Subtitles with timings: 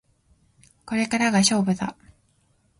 [0.87, 1.95] これからが勝負だ